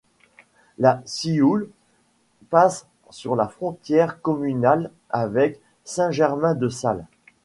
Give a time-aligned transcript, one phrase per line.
[0.79, 1.69] La Sioule
[2.49, 7.05] passe sur la frontière communale avec Saint-Germain-de-Salles.